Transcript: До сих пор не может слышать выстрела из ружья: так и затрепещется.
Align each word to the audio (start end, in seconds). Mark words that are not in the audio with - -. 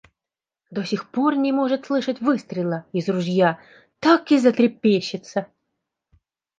До 0.71 0.83
сих 0.85 1.11
пор 1.11 1.35
не 1.35 1.51
может 1.51 1.85
слышать 1.85 2.21
выстрела 2.21 2.87
из 2.91 3.07
ружья: 3.07 3.59
так 3.99 4.31
и 4.31 4.39
затрепещется. 4.39 5.45